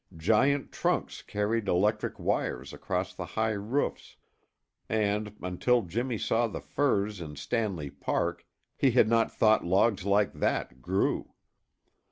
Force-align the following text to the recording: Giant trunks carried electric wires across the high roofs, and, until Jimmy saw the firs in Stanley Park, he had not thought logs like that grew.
Giant 0.17 0.71
trunks 0.71 1.21
carried 1.21 1.67
electric 1.67 2.17
wires 2.17 2.73
across 2.73 3.13
the 3.13 3.23
high 3.37 3.51
roofs, 3.51 4.15
and, 4.89 5.35
until 5.43 5.83
Jimmy 5.83 6.17
saw 6.17 6.47
the 6.47 6.59
firs 6.59 7.21
in 7.21 7.35
Stanley 7.35 7.91
Park, 7.91 8.43
he 8.75 8.89
had 8.89 9.07
not 9.07 9.31
thought 9.31 9.63
logs 9.63 10.03
like 10.03 10.33
that 10.33 10.81
grew. 10.81 11.35